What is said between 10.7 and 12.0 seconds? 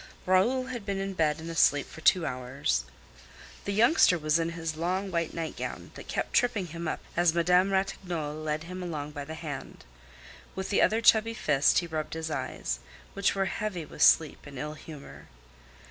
the other chubby fist he